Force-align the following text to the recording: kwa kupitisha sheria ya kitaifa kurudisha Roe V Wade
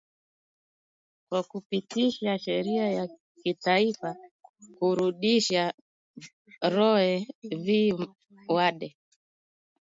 kwa 1.29 1.43
kupitisha 1.43 2.39
sheria 2.39 2.87
ya 2.91 3.09
kitaifa 3.43 4.15
kurudisha 4.79 5.73
Roe 6.73 7.27
V 7.43 7.93
Wade 8.47 8.97